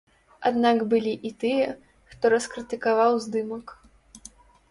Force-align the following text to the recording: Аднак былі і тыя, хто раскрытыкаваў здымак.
Аднак 0.49 0.77
былі 0.93 1.11
і 1.29 1.31
тыя, 1.43 1.67
хто 2.13 2.25
раскрытыкаваў 2.35 3.11
здымак. 3.27 3.65